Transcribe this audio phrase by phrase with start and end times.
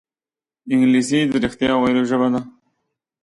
[0.71, 2.41] انګلیسي د رښتیا ویلو ژبه ده